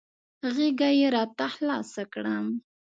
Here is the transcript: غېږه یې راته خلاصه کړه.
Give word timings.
غېږه 0.55 0.89
یې 0.99 1.07
راته 1.15 1.45
خلاصه 1.55 2.03
کړه. 2.13 2.35